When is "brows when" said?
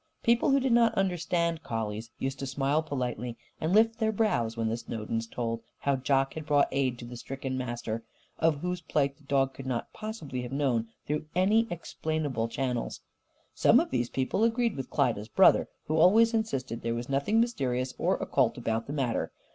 4.11-4.67